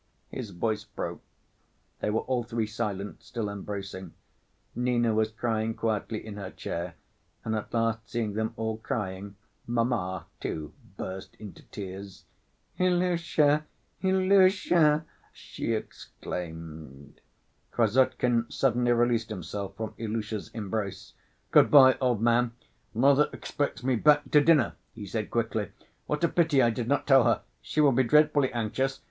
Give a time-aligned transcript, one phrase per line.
[0.31, 1.21] His voice broke.
[1.99, 4.15] They were all three silent, still embracing.
[4.73, 6.95] Nina was crying quietly in her chair,
[7.45, 9.35] and at last seeing them all crying,
[9.67, 12.25] "mamma," too, burst into tears.
[12.79, 13.67] "Ilusha!
[14.01, 17.21] Ilusha!" she exclaimed.
[17.71, 21.13] Krassotkin suddenly released himself from Ilusha's embrace.
[21.53, 22.53] "Good‐by, old man,
[22.95, 25.69] mother expects me back to dinner," he said quickly.
[26.07, 27.43] "What a pity I did not tell her!
[27.61, 28.99] She will be dreadfully anxious....